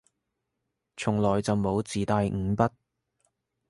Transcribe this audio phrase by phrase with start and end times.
[0.97, 2.71] 從來就冇自帶五筆